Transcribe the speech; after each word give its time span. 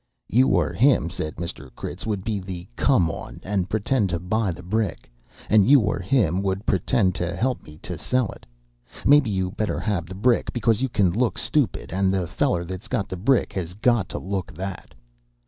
"You 0.29 0.47
or 0.47 0.73
him," 0.73 1.11
said 1.11 1.35
Mr. 1.35 1.69
Critz, 1.75 2.07
"would 2.07 2.23
be 2.23 2.39
the 2.39 2.67
'come 2.75 3.11
on,' 3.11 3.39
and 3.43 3.69
pretend 3.69 4.09
to 4.09 4.17
buy 4.19 4.51
the 4.51 4.63
brick. 4.63 5.07
And 5.47 5.69
you 5.69 5.79
or 5.81 5.99
him 5.99 6.41
would 6.41 6.65
pretend 6.65 7.13
to 7.21 7.35
help 7.35 7.61
me 7.61 7.77
to 7.83 7.99
sell 7.99 8.29
it. 8.29 8.47
Maybe 9.05 9.29
you 9.29 9.51
better 9.51 9.79
have 9.79 10.07
the 10.07 10.15
brick, 10.15 10.51
because 10.53 10.81
you 10.81 10.89
can 10.89 11.11
look 11.11 11.37
stupid, 11.37 11.93
and 11.93 12.11
the 12.11 12.25
feller 12.25 12.65
that's 12.65 12.87
got 12.87 13.09
the 13.09 13.15
brick 13.15 13.53
has 13.53 13.75
got 13.75 14.09
to 14.09 14.17
look 14.17 14.51
that." 14.55 14.95